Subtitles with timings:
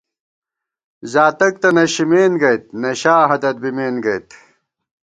[1.11, 4.27] زاتک تہ نشِمېن گئیت، نشا ہَدت بمېن گئیت